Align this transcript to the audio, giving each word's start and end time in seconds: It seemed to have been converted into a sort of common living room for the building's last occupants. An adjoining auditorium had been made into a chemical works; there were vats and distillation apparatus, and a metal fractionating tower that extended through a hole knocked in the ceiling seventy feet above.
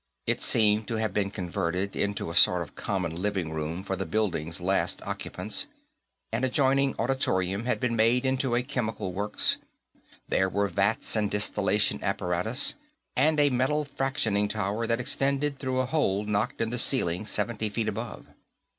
It 0.25 0.41
seemed 0.41 0.87
to 0.87 0.95
have 0.95 1.13
been 1.13 1.29
converted 1.29 1.95
into 1.95 2.31
a 2.31 2.35
sort 2.35 2.63
of 2.63 2.73
common 2.73 3.15
living 3.21 3.51
room 3.51 3.83
for 3.83 3.95
the 3.95 4.07
building's 4.07 4.59
last 4.59 4.99
occupants. 5.03 5.67
An 6.31 6.43
adjoining 6.43 6.95
auditorium 6.97 7.65
had 7.65 7.79
been 7.79 7.95
made 7.95 8.25
into 8.25 8.55
a 8.55 8.63
chemical 8.63 9.13
works; 9.13 9.57
there 10.27 10.49
were 10.49 10.67
vats 10.69 11.15
and 11.15 11.29
distillation 11.29 12.03
apparatus, 12.03 12.73
and 13.15 13.39
a 13.39 13.51
metal 13.51 13.85
fractionating 13.85 14.49
tower 14.49 14.87
that 14.87 14.99
extended 14.99 15.59
through 15.59 15.79
a 15.79 15.85
hole 15.85 16.23
knocked 16.25 16.61
in 16.61 16.71
the 16.71 16.79
ceiling 16.79 17.27
seventy 17.27 17.69
feet 17.69 17.87
above. 17.87 18.25